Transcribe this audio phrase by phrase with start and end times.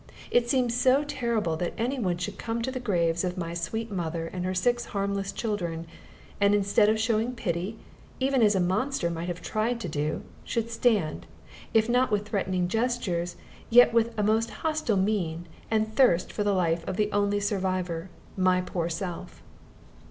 [0.31, 3.91] It seemed so terrible that any one should come to the graves of my sweet
[3.91, 5.85] mother and her six harmless children,
[6.39, 7.85] and, instead of showing pity, as
[8.27, 11.27] even a monster might have tried to do, should stand,
[11.71, 13.35] if not with threatening gestures,
[13.69, 18.09] yet with a most hostile mien, and thirst for the life of the only survivor
[18.35, 19.43] my poor self.